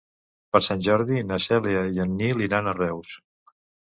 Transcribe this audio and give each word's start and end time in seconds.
Per 0.55 0.61
Sant 0.67 0.79
Jordi 0.87 1.19
na 1.33 1.39
Cèlia 1.47 1.83
i 1.99 2.01
en 2.07 2.17
Nil 2.23 2.45
iran 2.47 2.71
a 2.71 2.75
Reus. 2.79 3.15